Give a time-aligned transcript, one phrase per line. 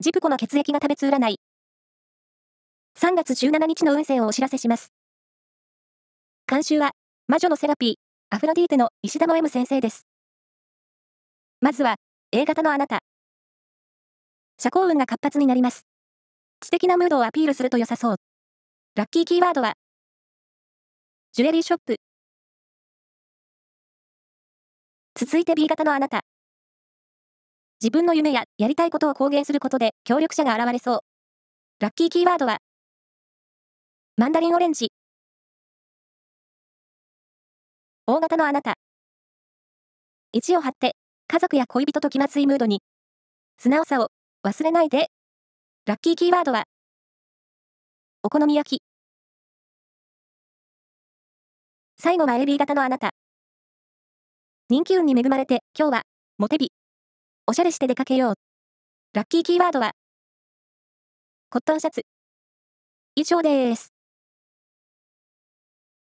[0.00, 1.40] ジプコの血液が食べつ占い。
[2.96, 4.92] 3月17日の運勢をお知らせします。
[6.46, 6.92] 監修は、
[7.26, 7.94] 魔女のセラピー、
[8.30, 10.06] アフロディーテの石田の M 先生です。
[11.60, 11.96] まずは、
[12.30, 13.00] A 型のあなた。
[14.60, 15.82] 社交運が活発になります。
[16.60, 18.16] 知的なムードをアピールすると良さそう。
[18.94, 19.72] ラッキーキーワードは、
[21.32, 21.96] ジュエリーショップ。
[25.16, 26.20] 続いて B 型のあなた。
[27.80, 31.00] 自分の夢ややりたいことを公言することで協力者が現れそう。
[31.78, 32.58] ラッキーキーワードは、
[34.16, 34.90] マンダリンオレンジ。
[38.06, 38.74] 大型のあなた。
[40.32, 40.96] 意を張って、
[41.28, 42.82] 家族や恋人と気まずいムードに。
[43.58, 44.08] 素直さを
[44.44, 45.06] 忘れないで。
[45.86, 46.64] ラッキーキーワードは、
[48.24, 48.82] お好み焼き。
[51.96, 53.10] 最後は AB 型のあなた。
[54.68, 56.02] 人気運に恵まれて、今日は、
[56.38, 56.72] モテビ。
[57.50, 58.34] おしゃれして出かけよう。
[59.14, 59.92] ラッキーキーワードは、
[61.48, 62.02] コットンシャツ。
[63.14, 63.97] 以上です。